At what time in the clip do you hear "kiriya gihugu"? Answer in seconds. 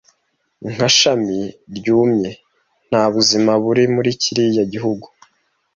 4.21-5.05